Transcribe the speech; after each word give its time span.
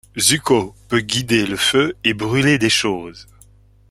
Zuko 0.17 0.73
peut 0.87 1.01
guider 1.01 1.45
le 1.45 1.55
feu 1.57 1.95
et 2.03 2.15
brûler 2.15 2.57
des 2.57 2.71
choses. 2.71 3.27